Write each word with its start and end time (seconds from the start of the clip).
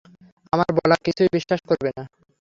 আমার 0.53 0.69
বলা 0.77 0.95
কিছুই 1.05 1.29
বিশ্বাস 1.33 1.61
করবে 1.69 1.89
না। 1.97 2.03